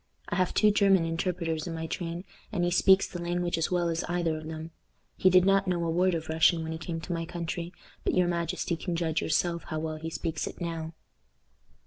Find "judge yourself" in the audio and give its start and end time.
8.95-9.65